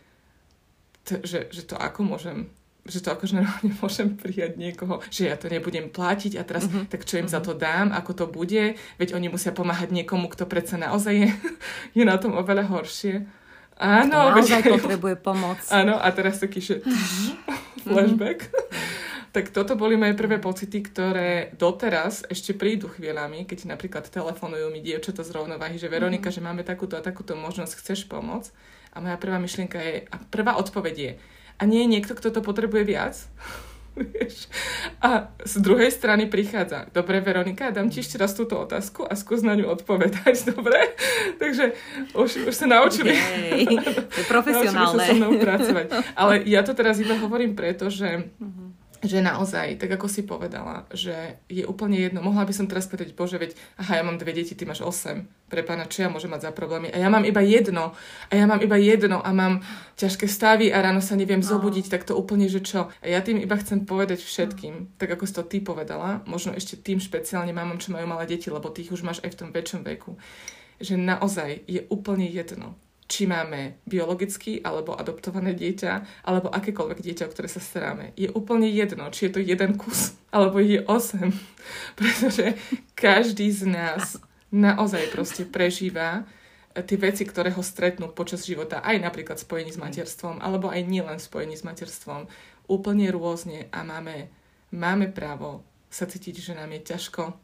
to, 1.10 1.26
že, 1.26 1.50
že 1.50 1.66
to 1.66 1.74
ako 1.74 2.06
môžem 2.06 2.54
že 2.86 3.00
to 3.02 3.14
akože 3.14 3.38
normálne 3.38 3.72
môžem 3.82 4.18
prijať 4.18 4.58
niekoho, 4.58 5.06
že 5.14 5.30
ja 5.30 5.36
to 5.38 5.52
nebudem 5.52 5.94
platiť 5.94 6.42
a 6.42 6.44
teraz 6.46 6.66
uh-huh. 6.66 6.90
tak 6.90 7.06
čo 7.06 7.22
im 7.22 7.30
uh-huh. 7.30 7.36
za 7.38 7.40
mhm. 7.42 7.46
to 7.46 7.54
dám, 7.54 7.88
ako 7.94 8.12
to 8.14 8.26
bude, 8.26 8.78
veď 8.98 9.10
oni 9.14 9.28
musia 9.30 9.54
pomáhať 9.54 9.94
niekomu, 9.94 10.30
kto 10.32 10.50
predsa 10.50 10.82
naozaj 10.82 11.14
je, 11.14 11.30
je 11.98 12.04
na 12.06 12.18
tom 12.18 12.34
oveľa 12.34 12.66
horšie. 12.70 13.42
Áno, 13.82 14.30
naozaj 14.38 14.62
veď, 14.62 14.78
potrebuje 14.78 15.16
pomoc. 15.18 15.58
Áno, 15.74 15.98
a 15.98 16.08
teraz 16.14 16.38
taký, 16.38 16.62
že 16.62 16.86
flashback. 17.82 18.54
tak 19.34 19.50
toto 19.50 19.74
boli 19.74 19.98
moje 19.98 20.14
prvé 20.14 20.38
pocity, 20.38 20.86
ktoré 20.86 21.50
doteraz 21.58 22.22
ešte 22.30 22.54
prídu 22.54 22.86
chvíľami, 22.94 23.50
keď 23.50 23.74
napríklad 23.74 24.06
telefonujú 24.06 24.70
mi 24.70 24.86
dievčatá 24.86 25.26
z 25.26 25.34
rovnováhy, 25.34 25.82
že 25.82 25.90
Veronika, 25.90 26.30
mm. 26.30 26.36
že 26.38 26.46
máme 26.46 26.62
takúto 26.62 26.94
a 26.94 27.02
takúto 27.02 27.34
možnosť, 27.34 27.74
chceš 27.82 28.06
pomôcť? 28.06 28.54
A 28.92 29.02
moja 29.02 29.18
prvá 29.18 29.42
myšlienka 29.42 29.82
je, 29.82 30.06
a 30.14 30.16
prvá 30.30 30.62
odpoveď 30.62 30.96
je, 31.00 31.12
a 31.62 31.70
nie 31.70 31.86
je 31.86 31.92
niekto, 31.94 32.18
kto 32.18 32.34
to 32.34 32.42
potrebuje 32.42 32.84
viac. 32.90 33.16
A 35.06 35.36
z 35.44 35.56
druhej 35.60 35.92
strany 35.92 36.26
prichádza, 36.32 36.88
dobre 36.96 37.20
Veronika, 37.20 37.76
dám 37.76 37.92
ti 37.92 38.00
ešte 38.00 38.16
raz 38.16 38.32
túto 38.32 38.56
otázku 38.56 39.04
a 39.04 39.14
skús 39.20 39.44
na 39.44 39.54
ňu 39.54 39.68
odpovedať, 39.68 40.36
dobre? 40.56 40.96
Takže 41.38 41.76
už, 42.16 42.48
už 42.48 42.56
sa 42.56 42.66
naučili. 42.72 43.12
Jej, 43.14 43.68
profesionálne. 44.32 44.96
naučili 44.96 45.06
sa 45.06 45.12
so 45.12 45.16
mnou 45.20 45.32
pracovať. 45.38 45.86
Ale 46.16 46.34
ja 46.48 46.64
to 46.64 46.72
teraz 46.72 46.98
iba 47.04 47.20
hovorím 47.20 47.54
preto, 47.54 47.92
že 47.92 48.32
uh-huh 48.40 48.71
že 49.02 49.18
naozaj, 49.18 49.82
tak 49.82 49.90
ako 49.98 50.06
si 50.06 50.22
povedala, 50.22 50.86
že 50.94 51.42
je 51.50 51.66
úplne 51.66 51.98
jedno. 51.98 52.22
Mohla 52.22 52.46
by 52.46 52.54
som 52.54 52.70
teraz 52.70 52.86
povedať, 52.86 53.18
bože, 53.18 53.42
veď, 53.42 53.58
aha, 53.82 53.98
ja 53.98 54.04
mám 54.06 54.22
dve 54.22 54.30
deti, 54.30 54.54
ty 54.54 54.62
máš 54.70 54.86
osem. 54.86 55.26
Pre 55.50 55.66
pána, 55.66 55.90
čo 55.90 56.06
ja 56.06 56.10
môžem 56.14 56.30
mať 56.30 56.48
za 56.48 56.52
problémy? 56.54 56.94
A 56.94 57.02
ja 57.02 57.10
mám 57.10 57.26
iba 57.26 57.42
jedno. 57.42 57.98
A 58.30 58.34
ja 58.38 58.46
mám 58.46 58.62
iba 58.62 58.78
jedno 58.78 59.18
a 59.26 59.30
mám 59.34 59.66
ťažké 59.98 60.30
stavy 60.30 60.70
a 60.70 60.86
ráno 60.86 61.02
sa 61.02 61.18
neviem 61.18 61.42
no. 61.42 61.50
zobudiť, 61.50 61.90
tak 61.90 62.06
to 62.06 62.14
úplne, 62.14 62.46
že 62.46 62.62
čo? 62.62 62.94
A 63.02 63.06
ja 63.10 63.26
tým 63.26 63.42
iba 63.42 63.58
chcem 63.58 63.90
povedať 63.90 64.22
všetkým, 64.22 65.02
tak 65.02 65.18
ako 65.18 65.26
si 65.26 65.34
to 65.34 65.44
ty 65.50 65.58
povedala, 65.66 66.22
možno 66.30 66.54
ešte 66.54 66.78
tým 66.78 67.02
špeciálne 67.02 67.52
mamom, 67.52 67.82
čo 67.82 67.92
majú 67.92 68.06
malé 68.06 68.30
deti, 68.30 68.54
lebo 68.54 68.70
tých 68.70 68.94
už 68.94 69.02
máš 69.02 69.20
aj 69.26 69.34
v 69.34 69.40
tom 69.42 69.50
väčšom 69.50 69.82
veku, 69.82 70.16
že 70.78 70.94
naozaj 70.94 71.66
je 71.66 71.90
úplne 71.90 72.30
jedno 72.30 72.78
či 73.12 73.28
máme 73.28 73.84
biologicky 73.84 74.64
alebo 74.64 74.96
adoptované 74.96 75.52
dieťa, 75.52 76.24
alebo 76.24 76.48
akékoľvek 76.48 77.04
dieťa, 77.04 77.28
o 77.28 77.32
ktoré 77.36 77.52
sa 77.52 77.60
staráme. 77.60 78.16
Je 78.16 78.32
úplne 78.32 78.72
jedno, 78.72 79.12
či 79.12 79.28
je 79.28 79.32
to 79.36 79.44
jeden 79.44 79.76
kus, 79.76 80.16
alebo 80.32 80.64
je 80.64 80.80
8. 80.80 81.28
Pretože 82.00 82.56
každý 82.96 83.52
z 83.52 83.68
nás 83.68 84.16
naozaj 84.56 85.12
proste 85.12 85.44
prežíva 85.44 86.24
eh, 86.24 86.80
tie 86.80 86.96
veci, 86.96 87.28
ktoré 87.28 87.52
ho 87.52 87.60
stretnú 87.60 88.16
počas 88.16 88.48
života, 88.48 88.80
aj 88.80 89.04
napríklad 89.04 89.36
spojení 89.36 89.76
s 89.76 89.82
materstvom, 89.84 90.40
alebo 90.40 90.72
aj 90.72 90.88
nielen 90.88 91.20
spojení 91.20 91.60
s 91.60 91.68
materstvom, 91.68 92.32
úplne 92.72 93.12
rôzne 93.12 93.68
a 93.76 93.84
máme, 93.84 94.32
máme 94.72 95.12
právo 95.12 95.68
sa 95.92 96.08
cítiť, 96.08 96.40
že 96.40 96.54
nám 96.56 96.72
je 96.80 96.96
ťažko, 96.96 97.36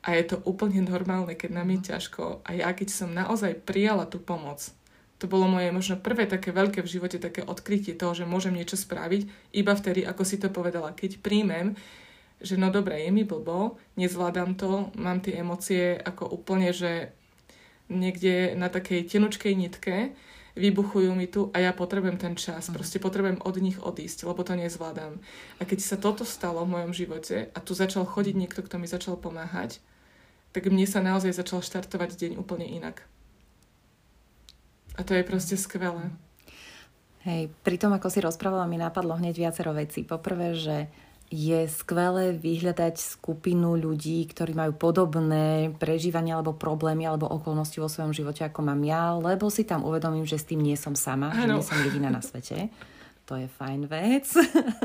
a 0.00 0.16
je 0.16 0.32
to 0.32 0.36
úplne 0.48 0.80
normálne, 0.80 1.36
keď 1.36 1.50
nám 1.60 1.68
je 1.76 1.92
ťažko. 1.92 2.40
A 2.48 2.56
ja 2.56 2.72
keď 2.72 2.88
som 2.88 3.12
naozaj 3.12 3.68
prijala 3.68 4.08
tú 4.08 4.16
pomoc, 4.16 4.72
to 5.20 5.28
bolo 5.28 5.44
moje 5.44 5.68
možno 5.68 6.00
prvé 6.00 6.24
také 6.24 6.48
veľké 6.48 6.80
v 6.80 6.92
živote 6.96 7.20
také 7.20 7.44
odkrytie 7.44 7.92
toho, 7.92 8.16
že 8.16 8.24
môžem 8.24 8.56
niečo 8.56 8.80
spraviť, 8.80 9.52
iba 9.52 9.72
vtedy, 9.76 10.08
ako 10.08 10.22
si 10.24 10.40
to 10.40 10.48
povedala, 10.48 10.96
keď 10.96 11.20
príjmem, 11.20 11.76
že 12.40 12.56
no 12.56 12.72
dobre, 12.72 13.04
je 13.04 13.12
mi 13.12 13.28
blbo, 13.28 13.76
nezvládam 14.00 14.56
to, 14.56 14.88
mám 14.96 15.20
tie 15.20 15.44
emócie 15.44 16.00
ako 16.00 16.24
úplne, 16.32 16.72
že 16.72 17.12
niekde 17.92 18.56
na 18.56 18.72
takej 18.72 19.04
tenučkej 19.12 19.52
nitke, 19.52 20.16
vybuchujú 20.58 21.14
mi 21.14 21.30
tu 21.30 21.52
a 21.54 21.62
ja 21.62 21.70
potrebujem 21.70 22.18
ten 22.18 22.34
čas. 22.34 22.72
Mhm. 22.72 22.74
Proste 22.74 22.98
potrebujem 22.98 23.38
od 23.44 23.56
nich 23.60 23.78
odísť, 23.78 24.24
lebo 24.26 24.40
to 24.42 24.56
nezvládam. 24.56 25.20
A 25.60 25.62
keď 25.68 25.78
sa 25.84 25.96
toto 26.00 26.24
stalo 26.24 26.64
v 26.64 26.80
mojom 26.80 26.92
živote 26.96 27.52
a 27.52 27.58
tu 27.60 27.76
začal 27.76 28.08
chodiť 28.08 28.34
niekto, 28.34 28.64
kto 28.64 28.80
mi 28.80 28.88
začal 28.88 29.20
pomáhať, 29.20 29.78
tak 30.50 30.66
mne 30.66 30.88
sa 30.88 30.98
naozaj 30.98 31.30
začal 31.30 31.62
štartovať 31.62 32.18
deň 32.18 32.32
úplne 32.40 32.66
inak. 32.66 33.06
A 35.00 35.02
to 35.02 35.16
je 35.16 35.24
proste 35.24 35.56
skvelé. 35.56 36.12
Hej, 37.24 37.48
pri 37.64 37.80
tom, 37.80 37.96
ako 37.96 38.12
si 38.12 38.20
rozprávala, 38.20 38.68
mi 38.68 38.76
napadlo 38.76 39.16
hneď 39.16 39.48
viacero 39.48 39.72
vecí. 39.72 40.04
Poprvé, 40.04 40.52
že 40.52 40.92
je 41.30 41.64
skvelé 41.70 42.34
vyhľadať 42.34 43.00
skupinu 43.00 43.78
ľudí, 43.78 44.26
ktorí 44.28 44.52
majú 44.52 44.74
podobné 44.74 45.70
prežívania 45.78 46.36
alebo 46.36 46.52
problémy 46.52 47.06
alebo 47.06 47.30
okolnosti 47.30 47.78
vo 47.78 47.86
svojom 47.86 48.10
živote, 48.10 48.44
ako 48.44 48.66
mám 48.66 48.82
ja, 48.82 49.14
lebo 49.14 49.46
si 49.46 49.62
tam 49.62 49.86
uvedomím, 49.86 50.26
že 50.26 50.42
s 50.42 50.48
tým 50.50 50.58
nie 50.58 50.74
som 50.74 50.98
sama, 50.98 51.30
ano. 51.30 51.38
že 51.38 51.46
nie 51.54 51.64
som 51.64 51.78
jediná 51.86 52.10
na 52.10 52.18
svete 52.18 52.66
to 53.30 53.38
je 53.38 53.46
fajn 53.46 53.86
vec. 53.86 54.26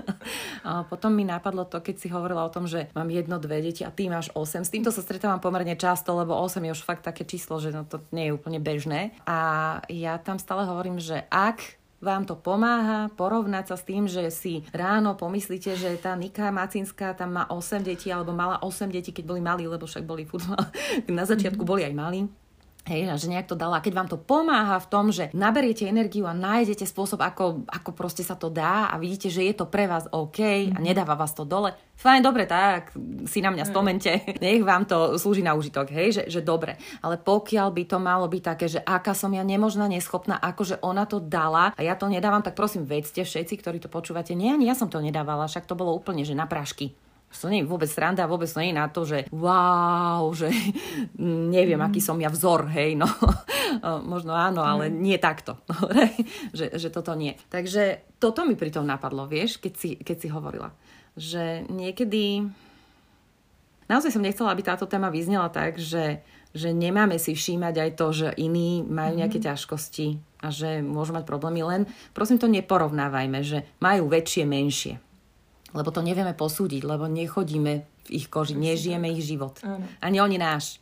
a 0.70 0.86
potom 0.86 1.10
mi 1.10 1.26
napadlo 1.26 1.66
to, 1.66 1.82
keď 1.82 1.96
si 1.98 2.14
hovorila 2.14 2.46
o 2.46 2.54
tom, 2.54 2.70
že 2.70 2.94
mám 2.94 3.10
jedno, 3.10 3.42
dve 3.42 3.58
deti 3.66 3.82
a 3.82 3.90
ty 3.90 4.06
máš 4.06 4.30
8. 4.38 4.62
S 4.62 4.70
týmto 4.70 4.94
sa 4.94 5.02
stretávam 5.02 5.42
pomerne 5.42 5.74
často, 5.74 6.14
lebo 6.14 6.38
8 6.38 6.62
je 6.62 6.72
už 6.78 6.86
fakt 6.86 7.02
také 7.02 7.26
číslo, 7.26 7.58
že 7.58 7.74
no 7.74 7.90
to 7.90 8.06
nie 8.14 8.30
je 8.30 8.36
úplne 8.38 8.62
bežné. 8.62 9.18
A 9.26 9.82
ja 9.90 10.22
tam 10.22 10.38
stále 10.38 10.70
hovorím, 10.70 11.02
že 11.02 11.26
ak 11.34 11.82
vám 12.06 12.30
to 12.30 12.38
pomáha 12.38 13.10
porovnať 13.18 13.74
sa 13.74 13.76
s 13.82 13.88
tým, 13.90 14.06
že 14.06 14.30
si 14.30 14.62
ráno 14.70 15.18
pomyslíte, 15.18 15.74
že 15.74 15.98
tá 15.98 16.14
Nika 16.14 16.54
Macinská 16.54 17.18
tam 17.18 17.42
má 17.42 17.50
8 17.50 17.82
detí 17.82 18.14
alebo 18.14 18.30
mala 18.30 18.62
8 18.62 18.94
detí, 18.94 19.10
keď 19.10 19.26
boli 19.26 19.42
malí, 19.42 19.66
lebo 19.66 19.90
však 19.90 20.06
boli 20.06 20.22
futbal. 20.22 20.70
Na 21.10 21.26
začiatku 21.26 21.66
boli 21.66 21.82
aj 21.82 21.98
malí 21.98 22.30
Hej, 22.86 23.18
že 23.18 23.34
nejak 23.34 23.50
to 23.50 23.58
dala. 23.58 23.82
Keď 23.82 23.94
vám 23.98 24.06
to 24.06 24.22
pomáha 24.22 24.78
v 24.78 24.90
tom, 24.94 25.10
že 25.10 25.34
naberiete 25.34 25.90
energiu 25.90 26.30
a 26.30 26.38
nájdete 26.38 26.86
spôsob, 26.86 27.18
ako, 27.18 27.66
ako 27.66 27.90
proste 27.98 28.22
sa 28.22 28.38
to 28.38 28.54
dá 28.54 28.94
a 28.94 29.02
vidíte, 29.02 29.34
že 29.34 29.42
je 29.42 29.58
to 29.58 29.66
pre 29.66 29.90
vás 29.90 30.06
OK 30.14 30.70
a 30.70 30.78
mhm. 30.78 30.86
nedáva 30.86 31.18
vás 31.18 31.34
to 31.34 31.50
dole, 31.50 31.74
fajn, 31.98 32.22
dobre, 32.22 32.46
tak 32.46 32.94
si 33.26 33.42
na 33.42 33.50
mňa 33.50 33.66
spomente, 33.66 34.12
nech 34.44 34.62
vám 34.62 34.86
to 34.86 35.18
slúži 35.18 35.42
na 35.42 35.58
užitok, 35.58 35.90
hej, 35.90 36.14
že, 36.14 36.24
že 36.30 36.42
dobre. 36.46 36.78
Ale 37.02 37.18
pokiaľ 37.18 37.74
by 37.74 37.84
to 37.90 37.98
malo 37.98 38.30
byť 38.30 38.44
také, 38.46 38.66
že 38.70 38.78
aká 38.86 39.18
som 39.18 39.34
ja 39.34 39.42
nemožná, 39.42 39.90
neschopná, 39.90 40.38
akože 40.38 40.78
ona 40.86 41.10
to 41.10 41.18
dala 41.18 41.74
a 41.74 41.82
ja 41.82 41.98
to 41.98 42.06
nedávam, 42.06 42.46
tak 42.46 42.54
prosím, 42.54 42.86
vedzte 42.86 43.26
všetci, 43.26 43.66
ktorí 43.66 43.82
to 43.82 43.90
počúvate, 43.90 44.38
nie, 44.38 44.54
ani 44.54 44.70
ja 44.70 44.78
som 44.78 44.94
to 44.94 45.02
nedávala, 45.02 45.50
však 45.50 45.66
to 45.66 45.74
bolo 45.74 45.90
úplne, 45.98 46.22
že 46.22 46.38
na 46.38 46.46
prašky 46.46 46.94
to 47.46 47.52
nie 47.52 47.62
je 47.62 47.70
vôbec 47.70 47.86
sranda, 47.86 48.26
vôbec 48.26 48.50
to 48.50 48.58
nie 48.58 48.74
je 48.74 48.80
na 48.82 48.88
to, 48.90 49.02
že 49.06 49.30
wow, 49.30 50.26
že 50.34 50.50
neviem, 51.54 51.78
aký 51.78 52.02
som 52.02 52.18
ja 52.18 52.34
vzor, 52.34 52.72
hej, 52.74 52.98
no. 52.98 53.06
Možno 54.12 54.34
áno, 54.34 54.66
ale 54.66 54.90
mm. 54.90 54.96
nie 54.98 55.18
takto. 55.22 55.62
že, 56.58 56.74
že 56.74 56.90
toto 56.90 57.14
nie. 57.14 57.38
Takže 57.54 58.16
toto 58.18 58.48
mi 58.48 58.58
pri 58.58 58.74
tom 58.74 58.90
napadlo, 58.90 59.30
vieš, 59.30 59.62
keď 59.62 59.74
si, 59.78 59.90
keď 60.00 60.18
si 60.18 60.28
hovorila. 60.32 60.74
Že 61.14 61.70
niekedy... 61.70 62.50
Naozaj 63.86 64.18
som 64.18 64.26
nechcela, 64.26 64.50
aby 64.50 64.66
táto 64.66 64.90
téma 64.90 65.14
vyznela 65.14 65.46
tak, 65.54 65.78
že, 65.78 66.26
že 66.58 66.74
nemáme 66.74 67.22
si 67.22 67.38
všímať 67.38 67.76
aj 67.78 67.92
to, 67.94 68.08
že 68.10 68.28
iní 68.42 68.82
majú 68.82 69.14
mhm. 69.14 69.20
nejaké 69.22 69.38
ťažkosti 69.38 70.18
a 70.42 70.50
že 70.50 70.82
môžu 70.82 71.14
mať 71.14 71.26
problémy, 71.30 71.62
len 71.62 71.82
prosím 72.14 72.42
to 72.42 72.50
neporovnávajme, 72.50 73.40
že 73.46 73.66
majú 73.78 74.10
väčšie, 74.10 74.44
menšie 74.46 75.05
Lebo 75.76 75.92
to 75.92 76.00
nevieme 76.00 76.32
posúdiť, 76.32 76.88
lebo 76.88 77.12
nechodíme 77.12 77.74
v 78.08 78.10
ich 78.10 78.32
koži, 78.32 78.56
nežijeme 78.56 79.12
ich 79.12 79.28
život. 79.28 79.60
Áno. 79.62 79.84
Ani 80.00 80.18
oni 80.24 80.40
náš. 80.40 80.80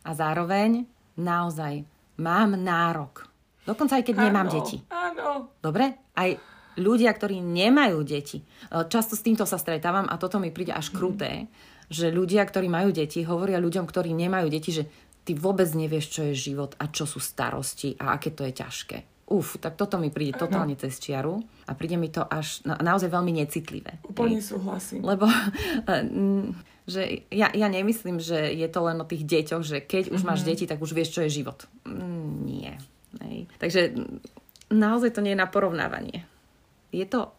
A 0.00 0.16
zároveň 0.16 0.88
naozaj 1.20 1.84
mám 2.16 2.56
nárok. 2.56 3.28
Dokonca 3.68 4.00
aj 4.00 4.04
keď 4.04 4.16
áno, 4.16 4.24
nemám 4.28 4.48
deti. 4.48 4.76
Áno. 4.88 5.52
Dobre? 5.60 6.12
Aj 6.16 6.30
ľudia, 6.76 7.12
ktorí 7.12 7.40
nemajú 7.40 8.00
deti. 8.04 8.40
E, 8.40 8.44
často 8.88 9.14
s 9.16 9.24
týmto 9.24 9.44
sa 9.44 9.60
stretávam 9.60 10.08
a 10.08 10.16
toto 10.20 10.40
mi 10.40 10.52
príde 10.52 10.74
až 10.74 10.92
kruté, 10.92 11.44
mm. 11.44 11.48
že 11.88 12.12
ľudia, 12.12 12.44
ktorí 12.44 12.66
majú 12.68 12.90
deti, 12.92 13.24
hovoria 13.24 13.60
ľuďom, 13.62 13.84
ktorí 13.88 14.12
nemajú 14.12 14.46
deti, 14.52 14.70
že 14.74 14.84
ty 15.24 15.32
vôbec 15.32 15.68
nevieš, 15.72 16.06
čo 16.12 16.20
je 16.28 16.34
život 16.36 16.76
a 16.76 16.92
čo 16.92 17.08
sú 17.08 17.18
starosti 17.18 17.96
a 17.96 18.16
aké 18.20 18.36
to 18.36 18.44
je 18.44 18.52
ťažké. 18.52 19.13
Uf, 19.24 19.56
tak 19.56 19.80
toto 19.80 19.96
mi 19.96 20.12
príde 20.12 20.36
totálne 20.36 20.76
cez 20.76 21.00
čiaru 21.00 21.40
a 21.64 21.72
príde 21.72 21.96
mi 21.96 22.12
to 22.12 22.20
až 22.28 22.60
na, 22.68 22.76
naozaj 22.76 23.08
veľmi 23.08 23.32
necitlivé. 23.32 23.96
Úplne 24.04 24.44
súhlasím. 24.44 25.00
Lebo 25.00 25.24
že 26.84 27.24
ja, 27.32 27.48
ja 27.48 27.68
nemyslím, 27.72 28.20
že 28.20 28.52
je 28.52 28.68
to 28.68 28.80
len 28.84 29.00
o 29.00 29.08
tých 29.08 29.24
deťoch, 29.24 29.64
že 29.64 29.80
keď 29.80 30.12
už 30.12 30.20
mm-hmm. 30.20 30.28
máš 30.28 30.40
mhm. 30.44 30.48
deti, 30.52 30.64
tak 30.68 30.78
už 30.84 30.92
vieš, 30.92 31.16
čo 31.16 31.24
je 31.24 31.40
život. 31.40 31.64
Mm, 31.88 32.32
nie. 32.44 32.72
Hej. 33.24 33.38
Takže 33.56 33.80
naozaj 34.68 35.16
to 35.16 35.24
nie 35.24 35.32
je 35.32 35.40
na 35.40 35.48
porovnávanie. 35.48 36.28
Je 36.92 37.08
to 37.08 37.32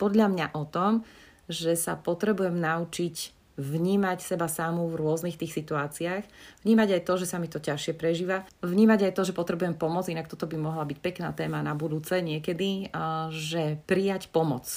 podľa 0.00 0.32
mňa 0.32 0.46
o 0.56 0.64
tom, 0.64 1.04
že 1.46 1.76
sa 1.76 1.94
potrebujem 1.94 2.56
naučiť 2.58 3.35
vnímať 3.56 4.20
seba 4.20 4.48
samú 4.48 4.88
v 4.92 5.00
rôznych 5.00 5.40
tých 5.40 5.56
situáciách, 5.56 6.24
vnímať 6.64 6.88
aj 7.00 7.02
to, 7.08 7.14
že 7.20 7.26
sa 7.26 7.40
mi 7.40 7.48
to 7.48 7.56
ťažšie 7.56 7.96
prežíva, 7.96 8.44
vnímať 8.60 9.08
aj 9.08 9.12
to, 9.16 9.22
že 9.24 9.36
potrebujem 9.36 9.76
pomoc, 9.76 10.08
inak 10.08 10.28
toto 10.28 10.44
by 10.44 10.60
mohla 10.60 10.84
byť 10.84 10.98
pekná 11.00 11.32
téma 11.32 11.64
na 11.64 11.72
budúce 11.72 12.20
niekedy, 12.20 12.92
že 13.32 13.80
prijať 13.88 14.28
pomoc. 14.28 14.68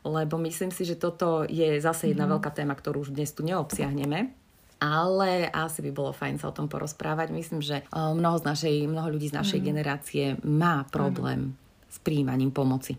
Lebo 0.00 0.40
myslím 0.40 0.72
si, 0.72 0.88
že 0.88 0.96
toto 0.96 1.44
je 1.44 1.76
zase 1.82 2.08
jedna 2.08 2.24
mm-hmm. 2.24 2.40
veľká 2.40 2.50
téma, 2.56 2.72
ktorú 2.72 3.04
už 3.04 3.12
dnes 3.12 3.34
tu 3.36 3.44
neobsiahneme. 3.44 4.32
Ale 4.80 5.44
asi 5.52 5.84
by 5.84 5.90
bolo 5.92 6.16
fajn 6.16 6.40
sa 6.40 6.48
o 6.48 6.56
tom 6.56 6.64
porozprávať. 6.64 7.36
Myslím, 7.36 7.60
že 7.60 7.84
mnoho, 7.92 8.40
z 8.40 8.44
našej, 8.48 8.76
mnoho 8.88 9.12
ľudí 9.12 9.28
z 9.28 9.36
našej 9.36 9.60
mm. 9.60 9.66
generácie 9.68 10.24
má 10.40 10.88
problém 10.88 11.52
mm. 11.52 11.92
s 11.92 11.96
príjmaním 12.00 12.48
pomoci. 12.48 12.96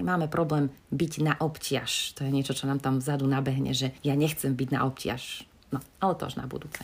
Máme 0.00 0.32
problém 0.32 0.72
byť 0.88 1.12
na 1.20 1.36
obťaž. 1.36 2.16
To 2.16 2.24
je 2.24 2.32
niečo, 2.32 2.56
čo 2.56 2.64
nám 2.64 2.80
tam 2.80 3.04
vzadu 3.04 3.28
nabehne, 3.28 3.76
že 3.76 3.92
ja 4.00 4.16
nechcem 4.16 4.56
byť 4.56 4.68
na 4.72 4.88
obťaž. 4.88 5.44
No, 5.68 5.84
ale 6.00 6.16
to 6.16 6.24
až 6.24 6.40
na 6.40 6.48
budúce. 6.48 6.80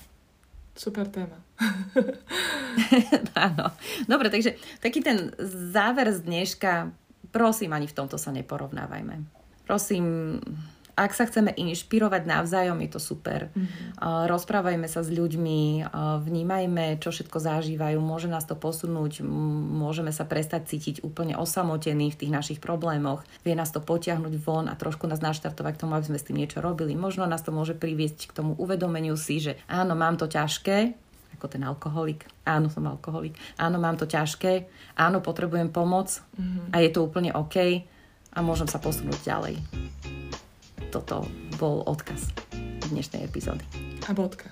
Super 0.77 1.09
téma. 1.09 1.41
Áno. 3.49 3.73
Dobre, 4.07 4.31
takže 4.31 4.55
taký 4.79 5.03
ten 5.03 5.35
záver 5.73 6.13
z 6.15 6.23
dneška, 6.23 6.93
prosím, 7.35 7.75
ani 7.75 7.91
v 7.91 7.97
tomto 7.97 8.15
sa 8.15 8.31
neporovnávajme. 8.31 9.25
Prosím, 9.67 10.39
ak 10.99 11.15
sa 11.15 11.31
chceme 11.31 11.55
inšpirovať 11.55 12.27
navzájom, 12.27 12.83
je 12.83 12.91
to 12.91 12.99
super. 12.99 13.55
Mm-hmm. 13.55 14.03
Rozprávajme 14.27 14.91
sa 14.91 15.07
s 15.07 15.15
ľuďmi, 15.15 15.87
vnímajme, 16.27 16.99
čo 16.99 17.15
všetko 17.15 17.39
zažívajú, 17.39 18.03
môže 18.03 18.27
nás 18.27 18.43
to 18.43 18.59
posunúť, 18.59 19.23
môžeme 19.23 20.11
sa 20.11 20.27
prestať 20.27 20.75
cítiť 20.75 21.07
úplne 21.07 21.39
osamotení 21.39 22.11
v 22.11 22.19
tých 22.19 22.35
našich 22.35 22.59
problémoch, 22.59 23.23
vie 23.47 23.55
nás 23.55 23.71
to 23.71 23.79
potiahnuť 23.79 24.35
von 24.43 24.67
a 24.67 24.75
trošku 24.75 25.07
nás 25.07 25.23
naštartovať 25.23 25.79
k 25.79 25.83
tomu, 25.87 25.95
aby 25.95 26.11
sme 26.11 26.19
s 26.19 26.27
tým 26.27 26.43
niečo 26.43 26.59
robili. 26.59 26.99
Možno 26.99 27.31
nás 27.31 27.47
to 27.47 27.55
môže 27.55 27.79
priviesť 27.79 28.35
k 28.35 28.37
tomu 28.43 28.59
uvedomeniu 28.59 29.15
si, 29.15 29.39
že 29.39 29.55
áno, 29.71 29.95
mám 29.95 30.19
to 30.19 30.27
ťažké, 30.27 30.99
ako 31.39 31.47
ten 31.47 31.63
alkoholik. 31.63 32.27
Áno, 32.43 32.67
som 32.67 32.83
alkoholik. 32.91 33.39
Áno, 33.63 33.79
mám 33.79 33.95
to 33.95 34.11
ťažké. 34.11 34.67
Áno, 34.99 35.23
potrebujem 35.23 35.71
pomoc 35.71 36.11
mm-hmm. 36.35 36.75
a 36.75 36.83
je 36.83 36.91
to 36.91 37.07
úplne 37.07 37.31
OK 37.31 37.87
a 38.35 38.39
môžem 38.43 38.67
sa 38.67 38.83
posunúť 38.83 39.23
ďalej 39.23 39.55
toto 40.89 41.29
bol 41.61 41.85
odkaz 41.85 42.33
dnešnej 42.89 43.29
epizódy. 43.29 43.65
A 44.09 44.17
bodka. 44.17 44.49